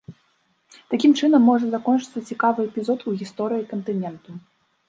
[0.93, 4.31] Такім чынам можа закончыцца цікавы эпізод у гісторыі кантыненту.